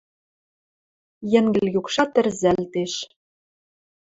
Йӹнгӹл 1.31 1.67
юкшат 1.79 2.11
ӹрзӓлтеш 2.19 2.93